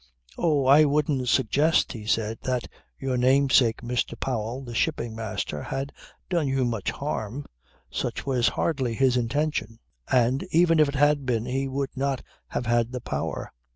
"Oh, 0.35 0.65
I 0.65 0.83
wouldn't 0.85 1.29
suggest," 1.29 1.91
he 1.93 2.07
said, 2.07 2.39
"that 2.41 2.67
your 2.97 3.17
namesake 3.17 3.81
Mr. 3.81 4.19
Powell, 4.19 4.63
the 4.63 4.73
Shipping 4.73 5.13
Master, 5.15 5.61
had 5.61 5.93
done 6.27 6.47
you 6.47 6.65
much 6.65 6.89
harm. 6.89 7.45
Such 7.91 8.25
was 8.25 8.47
hardly 8.47 8.95
his 8.95 9.15
intention. 9.15 9.77
And 10.11 10.41
even 10.49 10.79
if 10.79 10.89
it 10.89 10.95
had 10.95 11.27
been 11.27 11.45
he 11.45 11.67
would 11.67 11.95
not 11.95 12.23
have 12.47 12.65
had 12.65 12.91
the 12.93 13.01
power. 13.01 13.53